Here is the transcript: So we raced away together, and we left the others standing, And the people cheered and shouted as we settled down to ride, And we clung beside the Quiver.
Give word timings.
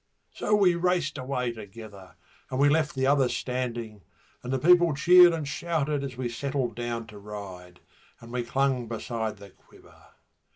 So 0.33 0.55
we 0.55 0.73
raced 0.73 1.19
away 1.19 1.51
together, 1.51 2.15
and 2.49 2.59
we 2.59 2.69
left 2.69 2.95
the 2.95 3.05
others 3.05 3.37
standing, 3.37 4.01
And 4.41 4.51
the 4.51 4.57
people 4.57 4.95
cheered 4.95 5.31
and 5.31 5.47
shouted 5.47 6.03
as 6.03 6.17
we 6.17 6.27
settled 6.27 6.73
down 6.73 7.05
to 7.05 7.19
ride, 7.19 7.81
And 8.19 8.31
we 8.33 8.41
clung 8.41 8.87
beside 8.87 9.37
the 9.37 9.51
Quiver. 9.51 10.03